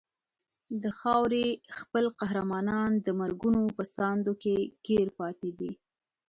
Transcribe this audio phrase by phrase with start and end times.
[0.83, 1.45] د خاورې
[1.79, 5.71] خپل قهرمانان د مرګونو په ساندو کې ګیر پاتې دي.